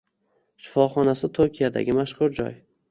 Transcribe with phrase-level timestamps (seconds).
[0.69, 2.59] shifoxonasi Tokiodagi mashhur joy